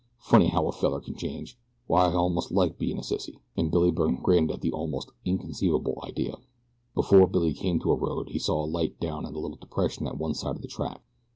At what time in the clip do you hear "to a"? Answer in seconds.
7.81-7.95